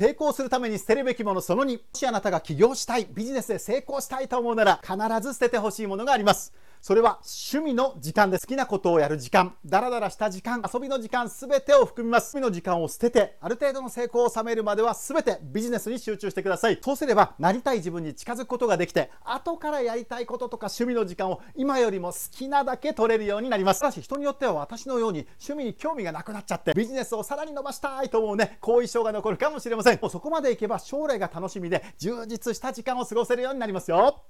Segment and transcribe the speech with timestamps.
[0.00, 6.54] 成功するために捨てるべきものその2もしあなたが起業したいビジネスで成功したいと思うなら必ず捨ててほしいものがあります。
[6.80, 7.20] それは
[7.52, 12.34] 趣味の時間で好きなことをやる時間、ダラダラした時間、遊びの時間、すべてを含みます。
[12.34, 16.78] 趣味の時間を捨てて、ある程度の成功を収めるまではすべてビジネスに集中してください。
[16.80, 23.80] そうすれば、なりたい自分に近づくことができて、後からやりたいこととか趣味の時間を今よりも好きなだけ取れるようになります。
[23.80, 29.98] ただし、人によっては私のように趣味に興味がなくなっちゃって、ビジネスをさらに伸ばしたいと思うね、後遺症が残るかもしれません。
[30.00, 34.22] もうそこまでいけば将来が楽しみで、充実した時間を過ごせるようになりますよ。